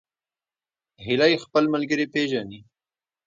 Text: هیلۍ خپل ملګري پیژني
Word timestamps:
هیلۍ 1.05 1.33
خپل 1.43 1.63
ملګري 1.73 2.05
پیژني 2.13 2.59